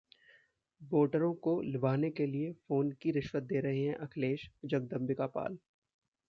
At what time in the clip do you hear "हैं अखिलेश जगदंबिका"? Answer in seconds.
3.83-5.27